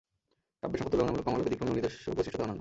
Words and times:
কাব্যের 0.61 0.79
সংখ্যা 0.81 0.93
তুলনামূলক 0.95 1.23
কম 1.25 1.33
হলেও 1.33 1.45
ব্যতিক্রমী 1.45 1.71
ও 1.73 1.77
নিজস্ব 1.77 2.05
বৈশিষ্টতায় 2.17 2.45
অনন্য। 2.47 2.59